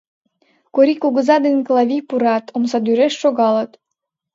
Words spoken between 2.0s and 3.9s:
пурат, омсадӱреш шогалыт.